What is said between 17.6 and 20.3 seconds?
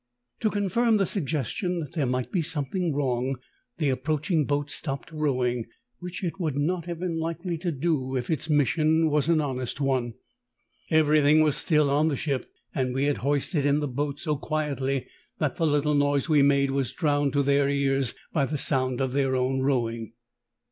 ears by the sound of their own rowing.